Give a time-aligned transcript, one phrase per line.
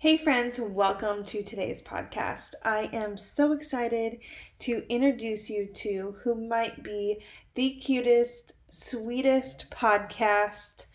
[0.00, 2.54] Hey, friends, welcome to today's podcast.
[2.62, 4.20] I am so excited
[4.60, 7.18] to introduce you to who might be
[7.56, 10.86] the cutest, sweetest podcast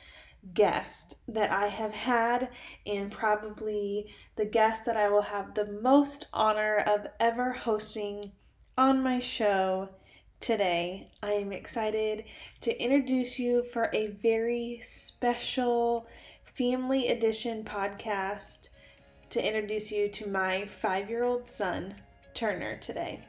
[0.53, 2.47] guest that I have had,
[2.87, 8.31] and probably the guest that I will have the most honor of ever hosting
[8.77, 9.89] on my show
[10.39, 11.11] today.
[11.21, 12.23] I am excited
[12.61, 16.07] to introduce you for a very special
[16.55, 18.69] family edition podcast
[19.33, 21.95] to introduce you to my five year old son,
[22.35, 23.19] Turner, today.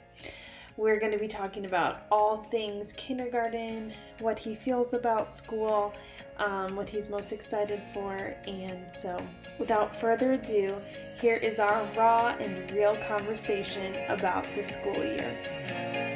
[0.77, 5.95] We're going to be talking about all things kindergarten, what he feels about school,
[6.37, 8.37] um, what he's most excited for.
[8.47, 9.17] And so,
[9.59, 10.75] without further ado,
[11.23, 16.14] here is our raw and real conversation about the school year.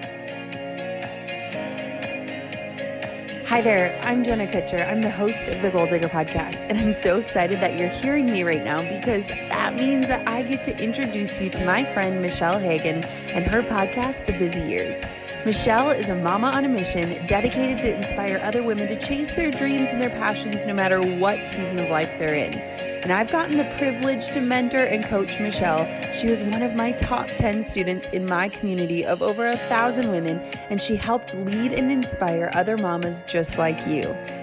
[3.49, 4.87] Hi there, I'm Jenna Kutcher.
[4.87, 8.27] I'm the host of the Goal Digger podcast, and I'm so excited that you're hearing
[8.27, 12.21] me right now because that means that I get to introduce you to my friend
[12.21, 15.03] Michelle Hagan and her podcast, The Busy Years.
[15.47, 19.51] Michelle is a mama on a mission dedicated to inspire other women to chase their
[19.51, 23.57] dreams and their passions no matter what season of life they're in and I've gotten
[23.57, 25.87] the privilege to mentor and coach Michelle.
[26.13, 30.11] She was one of my top 10 students in my community of over a thousand
[30.11, 30.39] women,
[30.71, 34.03] and she helped lead and inspire other mamas just like you.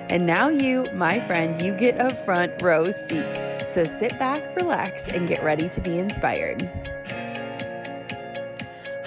[0.10, 3.34] And now, you, my friend, you get a front row seat.
[3.68, 6.62] So sit back, relax, and get ready to be inspired.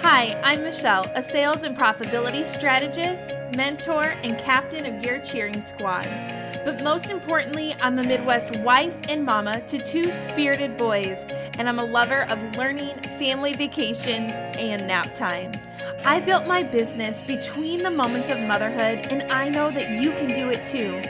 [0.01, 6.05] Hi, I'm Michelle, a sales and profitability strategist, mentor, and captain of your cheering squad.
[6.65, 11.23] But most importantly, I'm a Midwest wife and mama to two spirited boys,
[11.57, 15.53] and I'm a lover of learning, family vacations, and nap time.
[16.05, 20.27] I built my business between the moments of motherhood, and I know that you can
[20.27, 21.01] do it too.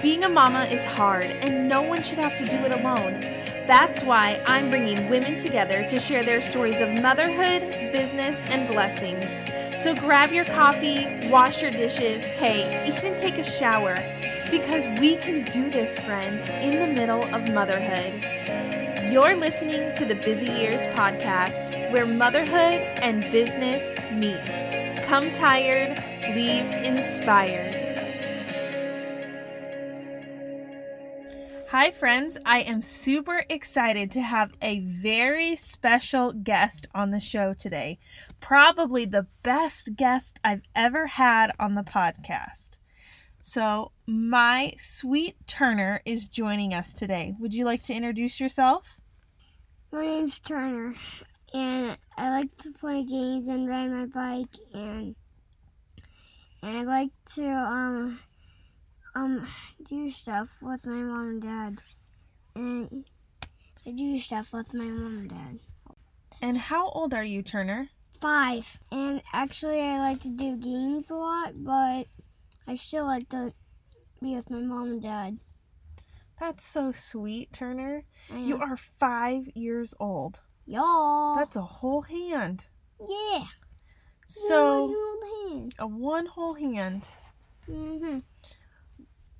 [0.00, 3.20] Being a mama is hard, and no one should have to do it alone.
[3.66, 9.26] That's why I'm bringing women together to share their stories of motherhood, business, and blessings.
[9.82, 13.96] So grab your coffee, wash your dishes, hey, even take a shower
[14.52, 18.12] because we can do this, friend, in the middle of motherhood.
[19.10, 24.44] You're listening to the Busy Years podcast, where motherhood and business meet.
[25.06, 25.98] Come tired,
[26.34, 27.78] leave inspired.
[31.70, 32.36] Hi, friends.
[32.44, 37.98] I am super excited to have a very special guest on the show today.
[38.40, 42.81] Probably the best guest I've ever had on the podcast.
[43.44, 47.34] So, my sweet Turner is joining us today.
[47.40, 48.96] Would you like to introduce yourself?
[49.90, 50.94] My name's Turner,
[51.52, 55.16] and I like to play games and ride my bike, and
[56.62, 58.20] and I like to um
[59.16, 59.48] um
[59.82, 61.82] do stuff with my mom and dad,
[62.54, 63.04] and
[63.84, 65.58] I do stuff with my mom and dad.
[66.40, 67.88] And how old are you, Turner?
[68.20, 72.06] Five, and actually I like to do games a lot, but
[72.66, 73.52] I still like to
[74.20, 75.38] be with my mom and dad.
[76.38, 78.04] That's so sweet, Turner.
[78.34, 80.40] You are five years old.
[80.66, 81.36] Y'all.
[81.36, 82.66] That's a whole hand.
[83.00, 83.44] Yeah.
[84.26, 85.74] So one whole hand.
[85.78, 87.02] a one whole hand.
[87.68, 88.22] Mhm.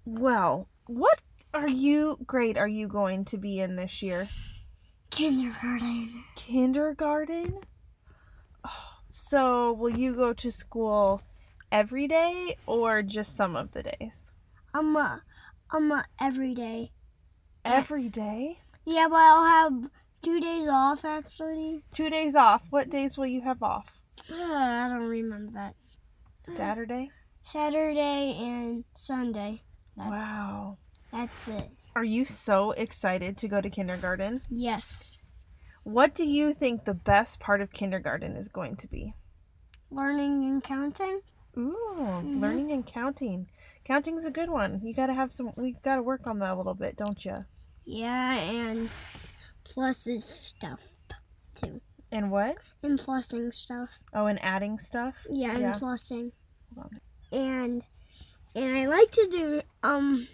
[0.05, 1.21] Well, what
[1.55, 4.29] are you grade are you going to be in this year?
[5.11, 6.25] Kindergarten.
[6.35, 7.59] Kindergarten?
[8.65, 11.23] Oh, so will you go to school
[11.73, 14.31] every day or just some of the days?
[14.75, 15.19] I'm uh,
[15.71, 16.93] I'm uh, every day.
[17.65, 18.59] Every day?
[18.85, 19.91] Yeah, but I'll have
[20.23, 21.83] two days off actually.
[21.93, 22.63] Two days off.
[22.71, 24.01] What days will you have off?
[24.31, 25.75] Uh, I don't remember that.
[26.45, 27.11] Saturday?
[27.43, 29.63] Saturday and Sunday.
[29.97, 30.79] That's, Wow.
[31.13, 31.71] That's it.
[31.95, 34.41] Are you so excited to go to kindergarten?
[34.51, 35.19] Yes.
[35.85, 39.15] What do you think the best part of kindergarten is going to be?
[39.91, 41.21] Learning and counting.
[41.57, 42.41] Ooh, Mm-hmm.
[42.41, 43.47] learning and counting.
[43.85, 44.81] Counting's a good one.
[44.83, 47.25] You got to have some we got to work on that a little bit, don't
[47.25, 47.45] you?
[47.85, 48.91] Yeah, and
[49.65, 50.81] pluses stuff
[51.55, 51.81] too.
[52.11, 52.59] And what?
[52.83, 53.91] And plussing stuff.
[54.15, 55.15] Oh, and adding stuff?
[55.29, 55.79] Yeah, and Yeah.
[55.79, 56.33] plussing.
[56.77, 57.01] On.
[57.33, 57.83] And
[58.55, 60.29] and I like to do um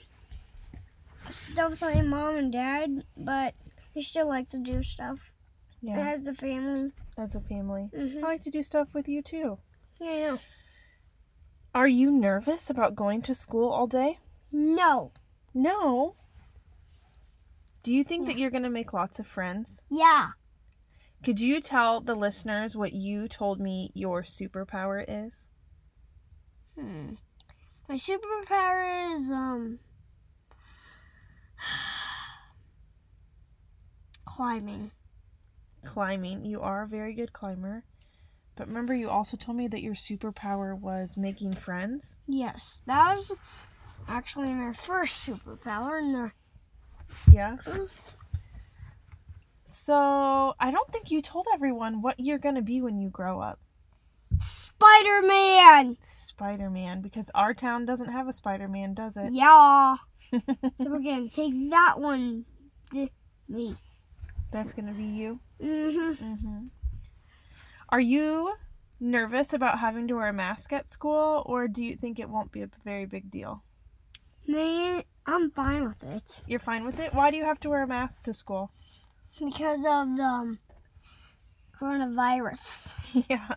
[1.29, 3.55] stuff with my mom and dad, but
[3.97, 5.19] I still like to do stuff
[5.81, 5.99] Yeah.
[6.15, 6.93] as a family.
[7.17, 7.91] As a family.
[7.95, 9.59] hmm I like to do stuff with you too.
[10.01, 10.41] Yeah, I know.
[11.79, 14.19] Are you nervous about going to school all day?
[14.51, 15.13] No.
[15.55, 16.17] No.
[17.85, 19.81] Do you think that you're going to make lots of friends?
[19.89, 20.31] Yeah.
[21.23, 25.47] Could you tell the listeners what you told me your superpower is?
[26.77, 27.11] Hmm.
[27.89, 29.79] My superpower is um
[34.25, 34.91] climbing.
[35.85, 36.45] Climbing.
[36.45, 37.85] You are a very good climber.
[38.59, 42.19] But remember, you also told me that your superpower was making friends?
[42.27, 43.31] Yes, that was
[44.09, 46.33] actually my first superpower in the
[47.33, 47.57] Yeah.
[49.65, 53.41] So, I don't think you told everyone what you're going to be when you grow
[53.41, 53.61] up.
[54.41, 55.97] Spider Man!
[56.03, 59.33] Spider Man, because our town doesn't have a Spider Man, does it?
[59.33, 59.97] Yeah.
[60.33, 60.41] so
[60.81, 62.45] we're gonna take that one.
[63.49, 63.77] Me.
[64.51, 65.39] That's going to be you.
[65.63, 66.35] Mm-hmm.
[66.35, 66.67] hmm
[67.91, 68.55] Are you
[69.01, 72.53] nervous about having to wear a mask at school, or do you think it won't
[72.53, 73.63] be a very big deal?
[74.47, 76.43] Man, I'm fine with it.
[76.47, 77.15] You're fine with it?
[77.15, 78.71] Why do you have to wear a mask to school?
[79.39, 80.59] Because of the um,
[81.81, 82.93] coronavirus.
[83.29, 83.55] yeah.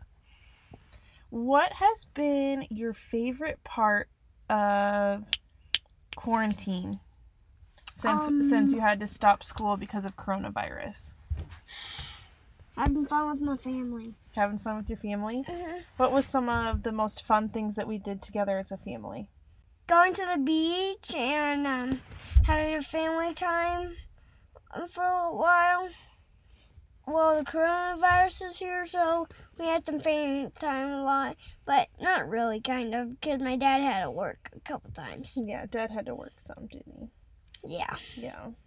[1.29, 4.09] What has been your favorite part
[4.49, 5.23] of
[6.15, 6.99] quarantine
[7.95, 11.13] since Um, since you had to stop school because of coronavirus?
[12.77, 14.13] Having fun with my family.
[14.33, 15.43] Having fun with your family?
[15.97, 19.27] What was some of the most fun things that we did together as a family?
[19.87, 22.01] Going to the beach and um,
[22.45, 23.95] having a family time
[24.89, 25.89] for a while.
[27.05, 29.27] Well, the coronavirus is here, so
[29.57, 31.35] we had some family time a lot,
[31.65, 35.37] but not really, kind of, because my dad had to work a couple times.
[35.41, 37.11] Yeah, Dad had to work some, didn't
[37.65, 37.75] he?
[37.75, 37.95] Yeah.
[38.21, 38.60] that's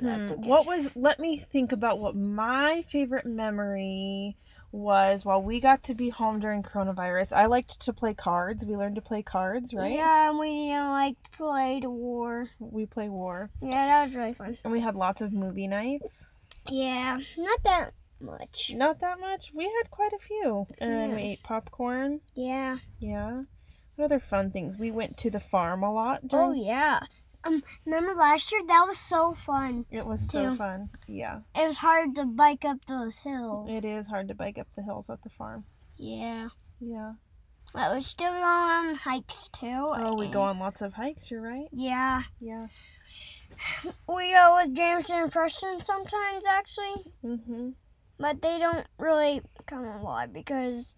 [0.00, 0.34] Hmm, okay.
[0.48, 0.90] What was?
[0.94, 4.36] Let me think about what my favorite memory
[4.72, 7.32] was while we got to be home during coronavirus.
[7.32, 8.64] I liked to play cards.
[8.64, 9.92] We learned to play cards, right?
[9.92, 12.48] Yeah, and we like played war.
[12.58, 14.58] We play War, Yeah, that was really fun.
[14.64, 16.30] and we had lots of movie nights.
[16.68, 18.72] Yeah, not that much.
[18.74, 19.52] Not that much.
[19.54, 22.20] We had quite a few, and we ate popcorn.
[22.34, 22.78] Yeah.
[22.98, 23.42] Yeah.
[23.94, 24.76] What other fun things?
[24.76, 26.20] We went to the farm a lot.
[26.32, 27.00] Oh yeah.
[27.46, 28.60] Um, remember last year?
[28.66, 29.86] That was so fun.
[29.90, 30.90] It was so fun.
[31.06, 31.40] Yeah.
[31.54, 33.68] It was hard to bike up those hills.
[33.74, 35.64] It is hard to bike up the hills at the farm.
[35.96, 36.48] Yeah.
[36.80, 37.12] Yeah.
[37.72, 39.66] But we're still going on hikes too.
[39.86, 41.30] Oh, we go on lots of hikes.
[41.30, 41.68] You're right.
[41.72, 42.22] Yeah.
[42.40, 42.66] Yeah.
[44.08, 47.74] We go with Jameson and Preston sometimes actually, Mhm.
[48.18, 50.94] but they don't really come a lot because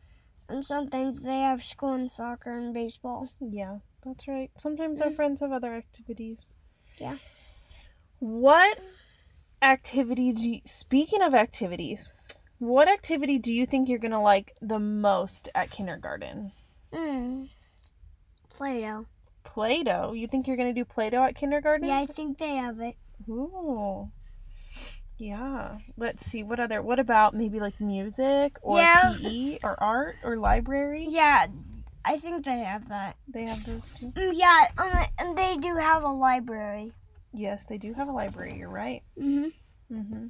[0.49, 3.29] on some things they have school and soccer and baseball.
[3.41, 4.51] Yeah, that's right.
[4.57, 6.55] Sometimes our friends have other activities.
[6.99, 7.17] Yeah.
[8.19, 8.79] What
[9.63, 12.11] activity do you, speaking of activities,
[12.59, 16.53] what activity do you think you're going to like the most at kindergarten?
[16.93, 17.49] Mm.
[18.51, 19.07] Play-Doh.
[19.45, 20.13] Play-Doh.
[20.13, 21.89] You think you're going to do Play-Doh at kindergarten?
[21.89, 22.97] Yeah, I think they have it.
[23.29, 24.11] Ooh.
[25.19, 25.79] Yeah.
[25.97, 26.43] Let's see.
[26.43, 29.15] What other what about maybe like music or Yeah.
[29.21, 31.07] PE or art or library?
[31.09, 31.47] Yeah,
[32.05, 33.17] I think they have that.
[33.29, 34.13] They have those too.
[34.17, 36.93] Mm, Yeah, um, and they do have a library.
[37.33, 38.57] Yes, they do have a library.
[38.59, 39.03] You're right.
[39.19, 39.95] Mm-hmm.
[39.95, 40.27] Mm-hmm.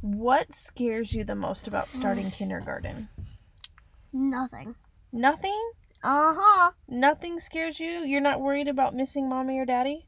[0.00, 3.08] What scares you the most about starting kindergarten?
[4.12, 4.74] Nothing.
[5.12, 5.70] Nothing?
[6.02, 6.70] Uh huh.
[6.88, 8.04] Nothing scares you?
[8.04, 10.06] You're not worried about missing mommy or daddy?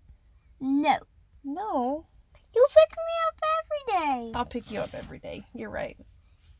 [0.60, 0.98] No.
[1.44, 2.06] No.
[2.54, 4.32] You pick me up every day.
[4.34, 5.46] I'll pick you up every day.
[5.54, 5.96] You're right.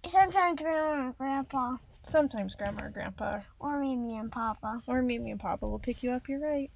[0.09, 4.83] Sometimes grandma and grandpa, Sometimes grandma or grandpa or Mimi and Papa.
[4.87, 6.29] or Mimi and Papa will pick you up.
[6.29, 6.71] You're right.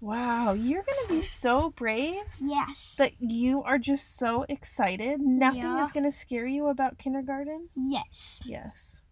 [0.00, 2.96] Wow, you're going to be so brave Yes.
[2.98, 5.20] that you are just so excited.
[5.20, 5.82] Nothing Yeah.
[5.82, 7.68] is going to scare you about kindergarten?
[7.74, 8.40] yes.
[8.44, 9.02] Yes.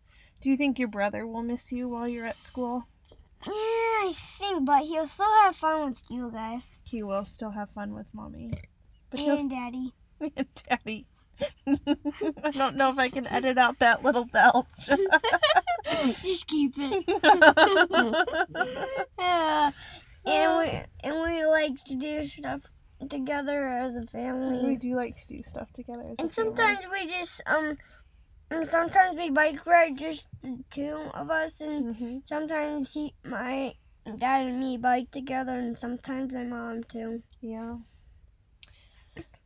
[0.41, 2.87] Do you think your brother will miss you while you're at school?
[3.47, 7.71] Yeah, I think, but he'll still have fun with you guys He will still have
[7.71, 8.51] fun with mommy.
[9.11, 9.95] But and Daddy.
[10.21, 11.07] and daddy.
[11.67, 14.67] I don't know if I can edit out that little belch.
[16.23, 17.05] Just keep it.
[19.19, 19.71] Yeah.
[20.27, 22.63] and we and we like to do stuff
[23.09, 24.65] together as a family.
[24.65, 27.77] we do like to do stuff together as a And sometimes we just um,
[28.51, 32.27] and sometimes we bike ride just the two of us, and Mhm.
[32.27, 33.75] sometimes he my
[34.19, 37.23] dad and me bike together, and sometimes my mom too.
[37.41, 37.77] Yeah,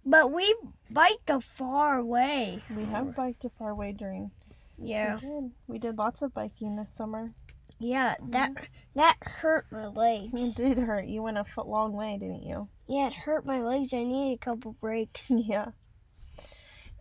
[0.09, 0.57] But we
[0.91, 2.63] biked a far way.
[2.75, 4.31] we have biked a far way during.
[4.79, 5.17] Yeah.
[5.17, 5.51] We did.
[5.67, 7.33] We did lots of biking this summer.
[7.79, 8.33] Yeah, mhm.
[8.33, 8.51] that
[8.95, 10.33] that hurt my legs.
[10.35, 11.07] It did hurt.
[11.07, 12.69] You went a foot long way, didn't you?
[12.87, 13.93] Yeah, it hurt my legs.
[13.93, 15.31] I needed a couple breaks.
[15.37, 15.73] Yeah.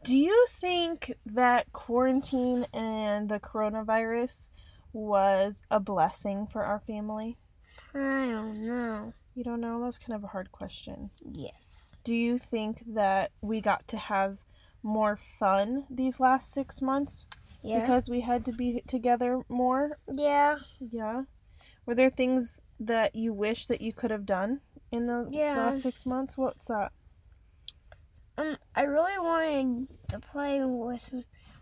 [0.04, 4.50] Do you think that quarantine and the coronavirus
[4.94, 7.38] was a blessing for our family?
[7.94, 7.98] I
[8.28, 9.14] don't know.
[9.34, 9.82] You don't know?
[9.84, 11.10] That's kind of a hard question.
[11.30, 11.87] Yes.
[12.08, 14.38] Do you think that we got to have
[14.82, 17.28] more fun these last six months
[17.62, 17.82] Yeah.
[17.82, 20.00] because we had to be together more?
[20.08, 20.60] yeah.
[20.80, 21.24] Yeah.
[21.86, 25.58] Were there things that you wish that you could have done in the Yeah.
[25.58, 26.38] last six months?
[26.38, 26.94] What's that?
[28.38, 31.12] um, I really wanted to play with,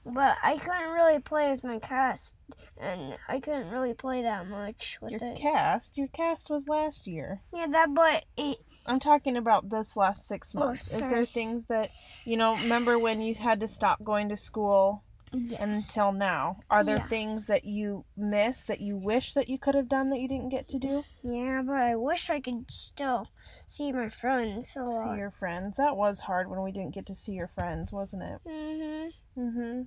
[0.05, 2.33] but I couldn't really play with my cast,
[2.77, 5.37] and I couldn't really play that much with Your it.
[5.37, 7.41] cast, your cast was last year.
[7.53, 10.91] yeah, that, but it, I'm talking about this last six oh, months.
[10.93, 11.89] Is there things that,
[12.23, 15.59] you know, remember when you had to stop going to school yes.
[15.59, 16.59] until now?
[16.69, 17.07] Are there Yeah.
[17.07, 20.49] things that you miss that you wish that you could have done that you didn't
[20.49, 21.03] get to do?
[21.23, 23.27] yeah, but I wish I could still
[23.67, 25.13] see my friends a lot.
[25.13, 25.77] See your friends.
[25.77, 28.39] That was hard when we didn't get to see your friends, wasn't it?
[28.45, 29.81] hmm Mm-hmm.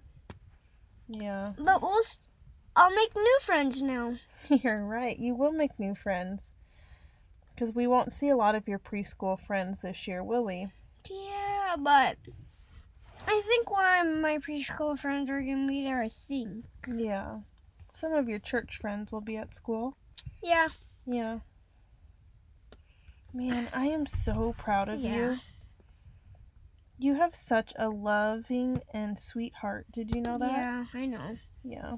[1.09, 1.53] Yeah.
[1.59, 2.29] But we'll, st-
[2.77, 4.17] I'll make new friends now.
[4.49, 5.19] You're right.
[5.19, 6.55] You will make new friends.
[7.55, 10.69] Because we won't see a lot of your preschool friends this year, will we?
[11.11, 12.17] Yeah, but
[13.27, 16.01] I think one of my preschool friends are gonna be there.
[16.03, 16.67] I think.
[16.87, 17.39] Yeah.
[17.95, 19.97] Some of your church friends will be at school.
[20.43, 20.69] Yeah.
[21.07, 21.39] Yeah.
[23.33, 25.15] Man, I am so proud of Yeah.
[25.15, 25.39] you.
[27.01, 29.87] You have such a loving and sweet heart.
[29.93, 30.51] Did you know that?
[30.51, 31.39] Yeah, I know.
[31.63, 31.97] Yeah.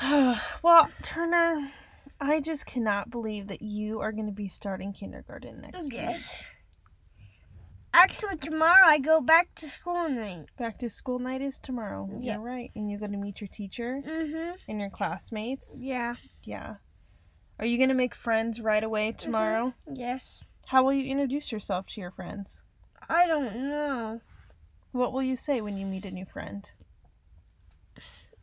[0.62, 1.72] well, Turner,
[2.20, 5.94] I just cannot believe that you are going to be starting kindergarten next week.
[5.94, 6.44] Yes.
[7.94, 10.46] Actually, tomorrow I go back to school night.
[10.56, 12.08] Back to school night is tomorrow.
[12.20, 12.34] Yes.
[12.34, 12.70] You're right.
[12.74, 14.52] And you're going to meet your teacher mm-hmm.
[14.68, 15.78] and your classmates.
[15.80, 16.14] Yeah.
[16.44, 16.76] Yeah.
[17.58, 19.74] Are you going to make friends right away tomorrow?
[19.92, 20.42] Yes.
[20.66, 22.62] How will you introduce yourself to your friends?
[23.08, 24.20] I don't know.
[24.92, 26.68] What will you say when you meet a new friend?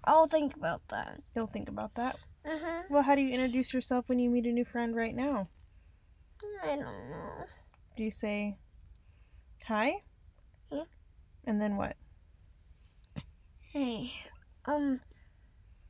[0.03, 1.21] I'll think about that.
[1.35, 2.17] You'll think about that.
[2.45, 2.81] Uh huh.
[2.89, 5.49] Well, how do you introduce yourself when you meet a new friend right now?
[6.63, 7.45] I don't know.
[7.97, 8.57] Do you say
[9.65, 10.03] hi?
[10.71, 10.83] Yeah.
[11.45, 11.95] And then what?
[13.61, 14.13] Hey,
[14.65, 15.01] um,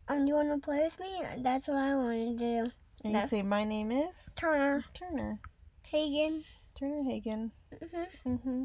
[0.07, 1.21] um, you want to play with me?
[1.43, 2.71] That's what I want to do.
[3.03, 5.39] And you say, My name is Turner, Turner.
[5.83, 6.43] Hagan.
[6.77, 7.51] Turner Hagan.
[7.73, 8.05] Mhm.
[8.25, 8.63] Mm-hmm.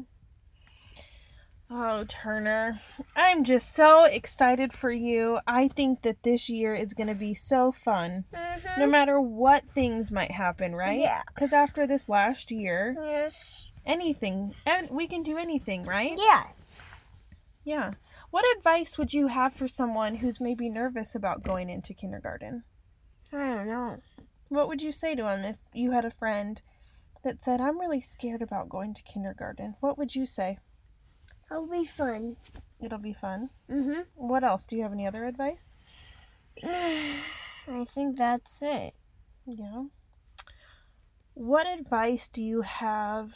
[1.71, 2.79] Oh, Turner.
[3.15, 5.39] I'm just so excited for you.
[5.47, 8.25] I think that this year is going to be so fun.
[8.33, 8.77] Mhm.
[8.77, 10.99] No matter what things might happen, right?
[10.99, 11.23] Yes.
[11.33, 13.71] Because after this last year, Yes.
[13.85, 16.15] anything, and we can do anything, right?
[16.17, 16.43] Yeah.
[17.63, 17.91] Yeah.
[18.29, 22.63] What advice would you have for someone who's maybe nervous about going into kindergarten?
[23.33, 23.97] I don't know.
[24.55, 26.61] What would you say to him if you had a friend
[27.25, 29.75] that said, I'm really scared about going to kindergarten?
[29.81, 30.59] What would you say?
[31.51, 32.37] It'll be fun.
[32.79, 33.49] It'll be fun.
[33.69, 34.05] Mhm.
[34.15, 34.65] What else?
[34.65, 35.73] Do you have any other advice?
[36.63, 38.93] I think that's it.
[39.45, 39.87] Yeah.
[41.33, 43.33] What advice do you have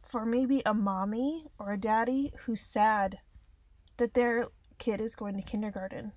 [0.00, 3.18] for maybe a mommy or a daddy who's sad
[3.96, 4.46] that their
[4.78, 6.12] kid is going to kindergarten?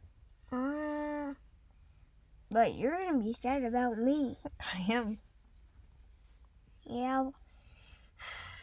[2.50, 4.38] But you're gonna be sad about me.
[4.60, 5.18] I am.
[6.86, 7.30] Yeah.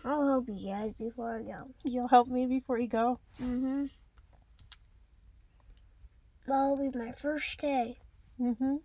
[0.05, 1.65] I'll, help you guys before I go.
[1.85, 3.21] You'll help me before you go.
[3.41, 3.91] Mm Mhm.
[6.47, 7.99] That'll be my first day.
[8.41, 8.77] Mm-hmm.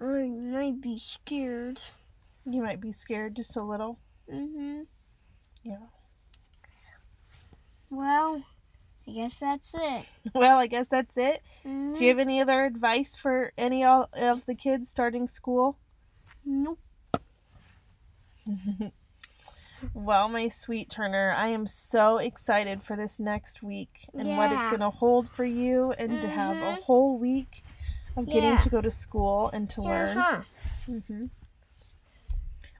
[0.00, 1.80] I might be scared.
[2.44, 3.98] You might be scared just a little.
[4.30, 4.86] Mm Mhm.
[5.64, 5.86] Yeah.
[7.90, 8.44] Well,
[9.08, 10.04] I guess that's it.
[10.34, 11.42] Well, I guess that's it.
[11.64, 11.94] Mhm.
[11.96, 15.78] Do you have any other advice for any all- of the kids starting school?
[16.44, 16.78] Nope.
[19.94, 24.66] well, my sweet Turner, I am so excited for this next week and what it's
[24.66, 26.82] going to hold for you and to have a Mhm.
[26.82, 27.64] whole week
[28.16, 28.58] of getting Yeah.
[28.58, 30.16] to go to school and to learn.
[30.18, 30.42] Uh-huh.
[31.08, 31.26] hmm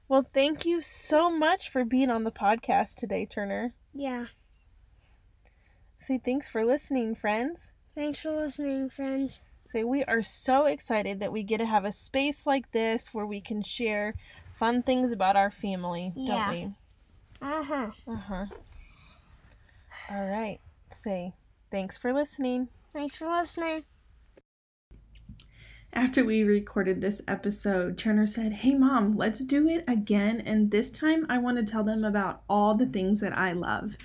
[0.09, 3.73] Well, thank you so much for being on the podcast today, Turner.
[3.93, 4.27] Yeah.
[5.97, 7.71] Say thanks for listening, friends.
[7.95, 9.41] Thanks for listening, friends.
[9.65, 13.25] Say we are so excited that we get to have a space like this where
[13.25, 14.13] we can share
[14.57, 16.51] fun things about our family, Yeah.
[16.51, 16.73] don't we?
[17.41, 17.91] Uh-huh.
[18.07, 18.45] Uh-huh.
[20.09, 20.59] All right.
[20.91, 21.33] Say
[21.71, 22.69] thanks for listening.
[22.93, 23.83] Thanks for listening.
[25.91, 30.41] After we recorded this episode, Turner said, Hey, mom, let's do it again.
[30.45, 33.97] And this time I want to tell them about all the things that I love.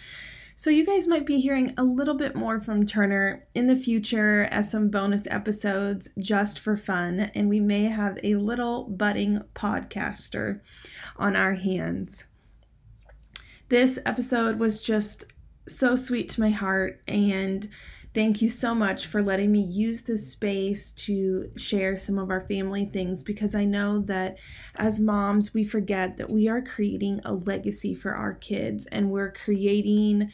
[0.54, 4.44] So, you guys might be hearing a little bit more from Turner in the future
[4.50, 7.30] as some bonus episodes just for fun.
[7.34, 10.60] And we may have a little budding podcaster
[11.16, 12.26] on our hands.
[13.68, 15.24] This episode was just
[15.66, 17.00] so sweet to my heart.
[17.08, 17.68] And
[18.14, 22.42] Thank you so much for letting me use this space to share some of our
[22.42, 24.36] family things because I know that
[24.74, 29.32] as moms, we forget that we are creating a legacy for our kids and we're
[29.32, 30.30] creating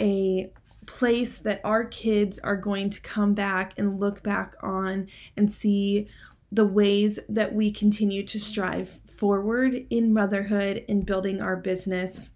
[0.00, 0.50] a
[0.86, 5.06] place that our kids are going to come back and look back on
[5.36, 6.08] and see
[6.50, 12.30] the ways that we continue to strive forward in motherhood and building our business.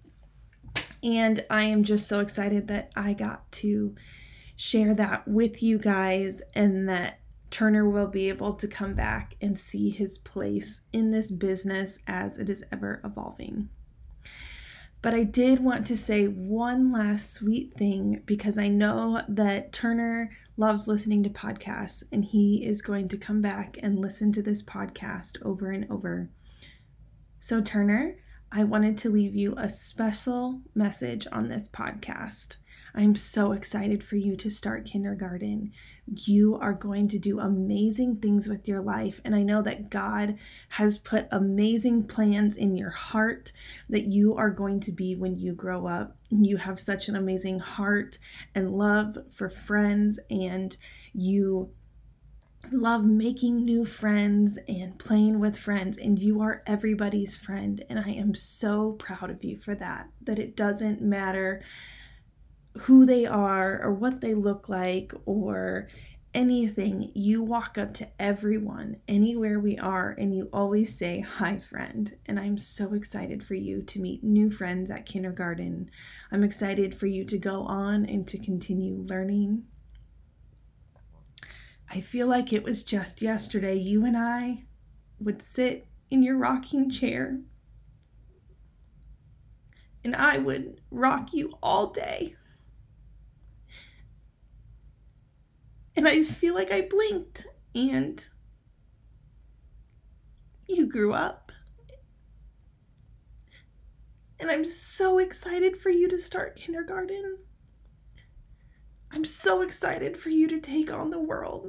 [1.03, 3.95] And I am just so excited that I got to
[4.56, 9.59] share that with you guys and that Turner will be able to come back and
[9.59, 13.68] see his place in this business as it is ever evolving.
[15.02, 20.30] But I did want to say one last sweet thing because I know that Turner
[20.56, 24.62] loves listening to podcasts and he is going to come back and listen to this
[24.62, 26.30] podcast over and over.
[27.40, 28.16] So, Turner,
[28.52, 32.56] I wanted to leave you a special message on this podcast.
[32.95, 35.73] I'm so excited for you to start kindergarten.
[36.07, 39.21] You are going to do amazing things with your life.
[39.25, 40.37] And I know that God
[40.71, 43.53] has put amazing plans in your heart
[43.89, 46.17] that you are going to be when you grow up.
[46.29, 48.19] You have such an amazing heart
[48.55, 50.77] and love for friends, and
[51.15, 51.71] you
[52.71, 58.11] love making new friends and playing with friends and you are everybody's friend and I
[58.11, 61.63] am so proud of you for that that it doesn't matter
[62.79, 65.88] who they are or what they look like or
[66.35, 72.17] anything, you walk up to everyone anywhere we are and you always say, Hi, friend.
[72.26, 75.91] And I'm so excited for you to meet new friends at kindergarten.
[76.31, 79.64] I'm excited for you to go on and to continue learning.
[81.91, 84.64] I feel like it was just yesterday you and I
[85.21, 87.41] would sit in your rocking chair
[90.05, 92.35] and I would rock you all day.
[95.97, 98.27] And I feel like I blinked and
[100.69, 101.53] you grew up.
[104.41, 107.39] And I'm so excited for you to start kindergarten.
[109.13, 111.69] I'm so excited for you to take on the world.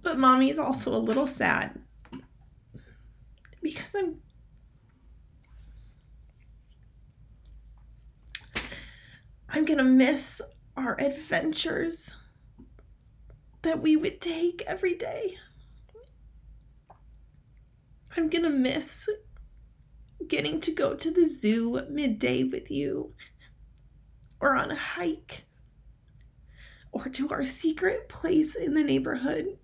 [0.00, 1.78] But mommy is also a little sad
[3.62, 4.16] because I'm
[9.54, 10.40] I'm gonna miss
[10.78, 12.14] our adventures
[13.60, 15.36] that we would take every day.
[18.16, 19.06] I'm gonna miss
[20.26, 23.12] getting to go to the zoo midday with you,
[24.40, 25.44] or on a hike,
[26.90, 29.58] or to our secret place in the neighborhood.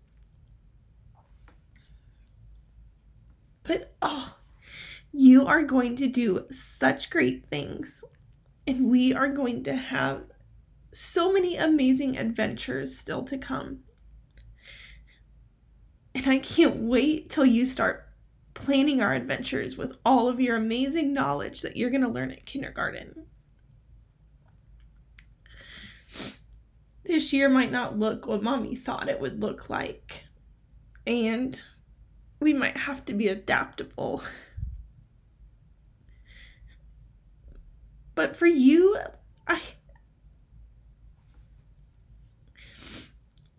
[3.62, 4.36] But oh,
[5.14, 8.04] you are going to do such great things
[8.68, 10.24] and we are going to have
[10.92, 13.78] so many amazing adventures still to come.
[16.14, 18.06] And I can't wait till you start
[18.52, 22.44] planning our adventures with all of your amazing knowledge that you're going to learn at
[22.44, 23.24] kindergarten.
[27.06, 30.24] This year might not look what mommy thought it would look like.
[31.06, 31.62] And
[32.38, 34.22] we might have to be adaptable.
[38.18, 38.96] But for you,
[39.46, 39.60] I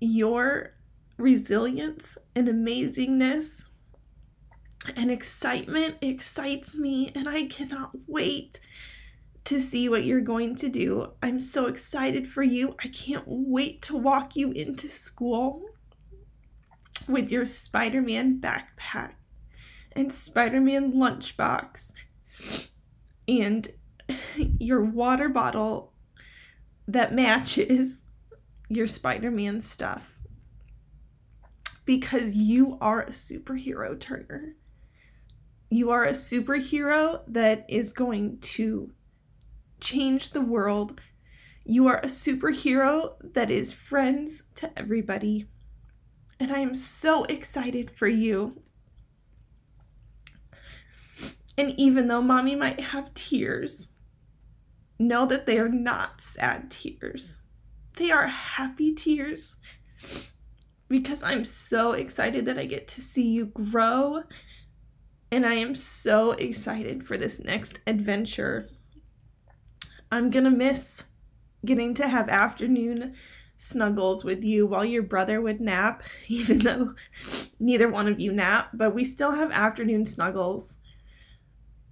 [0.01, 0.73] your
[1.15, 3.67] resilience and amazingness
[4.97, 8.59] and excitement excites me and I cannot wait
[9.45, 11.13] to see what you're going to do.
[11.23, 12.75] I'm so excited for you.
[12.83, 15.63] I can't wait to walk you into school
[17.07, 19.13] with your Spider-Man backpack
[19.93, 21.93] and Spider-Man lunchbox
[23.25, 23.69] and
[24.59, 25.93] your water bottle
[26.87, 28.01] that matches
[28.69, 30.15] your Spider Man stuff.
[31.85, 34.55] Because you are a superhero, Turner.
[35.71, 38.91] You are a superhero that is going to
[39.79, 40.99] change the world.
[41.65, 45.47] You are a superhero that is friends to everybody.
[46.39, 48.61] And I am so excited for you.
[51.57, 53.89] And even though mommy might have tears,
[54.99, 57.41] know that they are not sad tears.
[57.95, 59.55] They are happy tears
[60.89, 64.23] because I'm so excited that I get to see you grow.
[65.31, 68.69] And I am so excited for this next adventure.
[70.11, 71.05] I'm going to miss
[71.65, 73.13] getting to have afternoon
[73.57, 76.95] snuggles with you while your brother would nap, even though
[77.59, 80.77] neither one of you nap, but we still have afternoon snuggles.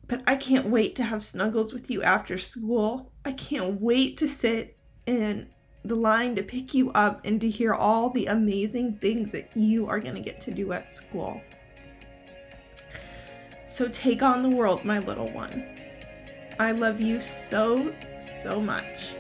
[0.08, 3.12] But I can't wait to have snuggles with you after school.
[3.26, 5.50] I can't wait to sit in
[5.84, 9.88] the line to pick you up and to hear all the amazing things that you
[9.88, 11.42] are going to get to do at school.
[13.68, 15.66] So take on the world, my little one.
[16.60, 19.14] I love you so, so much.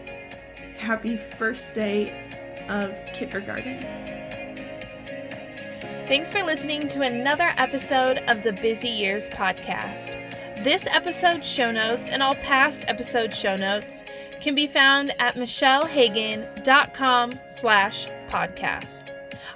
[0.78, 4.16] Happy first day of kindergarten.
[6.07, 10.13] Thanks for listening to another episode of the Busy Years podcast.
[10.63, 14.05] This episode's show notes and all past episode show notes
[14.39, 19.09] can be found at michellehagan.com slash podcast.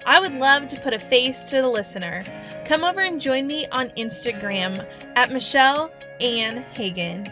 [0.05, 2.21] I would love to put a face to the listener.
[2.65, 4.85] Come over and join me on Instagram
[5.15, 7.31] at Michelle Ann Hagan.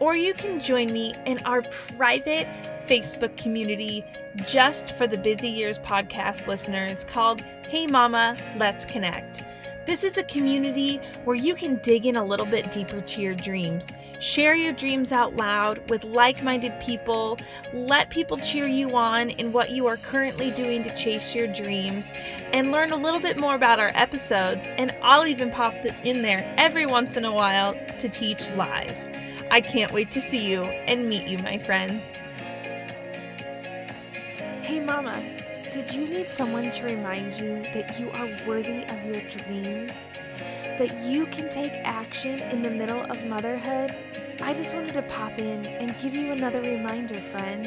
[0.00, 1.60] Or you can join me in our
[1.98, 2.46] private
[2.88, 4.02] Facebook community
[4.36, 9.44] just for the Busy Years podcast listeners called Hey Mama, Let's Connect.
[9.86, 13.34] This is a community where you can dig in a little bit deeper to your
[13.34, 17.38] dreams, share your dreams out loud with like minded people,
[17.74, 22.10] let people cheer you on in what you are currently doing to chase your dreams,
[22.52, 24.66] and learn a little bit more about our episodes.
[24.78, 28.96] And I'll even pop in there every once in a while to teach live.
[29.50, 32.18] I can't wait to see you and meet you, my friends.
[34.94, 35.20] Mama.
[35.72, 40.06] Did you need someone to remind you that you are worthy of your dreams?
[40.78, 43.92] That you can take action in the middle of motherhood?
[44.40, 47.64] I just wanted to pop in and give you another reminder, friend,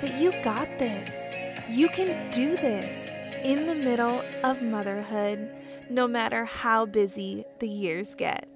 [0.00, 1.28] that you got this.
[1.68, 5.50] You can do this in the middle of motherhood,
[5.90, 8.51] no matter how busy the years get.